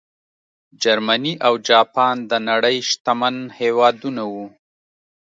[0.81, 4.45] جرمني او جاپان د نړۍ شتمن هېوادونه وو.